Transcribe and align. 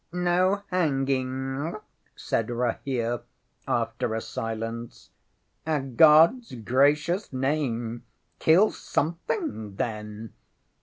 No 0.11 0.63
hanging? 0.71 1.29
ŌĆØ 1.29 1.81
said 2.15 2.47
Rahere, 2.49 3.21
after 3.67 4.15
a 4.15 4.21
silence. 4.21 5.11
ŌĆ£AŌĆÖ 5.67 5.95
GodŌĆÖs 5.95 6.65
Gracious 6.65 7.31
Name, 7.31 8.03
kill 8.39 8.71
something, 8.71 9.75
then! 9.75 10.33